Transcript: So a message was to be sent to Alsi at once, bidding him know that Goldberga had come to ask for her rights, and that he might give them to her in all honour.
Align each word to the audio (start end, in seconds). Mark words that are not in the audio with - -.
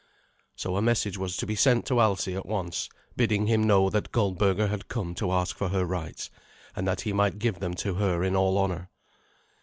So 0.55 0.77
a 0.77 0.81
message 0.81 1.19
was 1.19 1.37
to 1.37 1.45
be 1.45 1.53
sent 1.53 1.85
to 1.85 1.99
Alsi 2.01 2.33
at 2.33 2.47
once, 2.47 2.89
bidding 3.15 3.45
him 3.45 3.63
know 3.63 3.87
that 3.91 4.11
Goldberga 4.11 4.67
had 4.67 4.87
come 4.87 5.13
to 5.13 5.31
ask 5.31 5.55
for 5.55 5.69
her 5.69 5.85
rights, 5.85 6.31
and 6.75 6.87
that 6.87 7.01
he 7.01 7.13
might 7.13 7.37
give 7.37 7.59
them 7.59 7.75
to 7.75 7.93
her 7.93 8.23
in 8.23 8.35
all 8.35 8.57
honour. 8.57 8.89